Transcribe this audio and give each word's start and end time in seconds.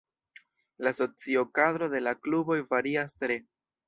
La 0.85 0.93
socia 0.99 1.43
kadro 1.59 1.89
de 1.91 2.01
la 2.05 2.13
kluboj 2.21 2.57
varias 2.73 3.15
tre. 3.25 3.39